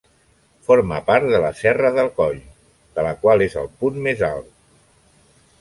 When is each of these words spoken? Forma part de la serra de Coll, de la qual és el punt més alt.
Forma 0.67 0.97
part 1.09 1.27
de 1.33 1.41
la 1.43 1.51
serra 1.59 1.91
de 1.99 2.07
Coll, 2.17 2.41
de 2.97 3.07
la 3.09 3.13
qual 3.27 3.47
és 3.49 3.59
el 3.65 3.73
punt 3.85 4.03
més 4.09 4.29
alt. 4.33 4.53